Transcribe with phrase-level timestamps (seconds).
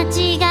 [0.00, 0.49] 間違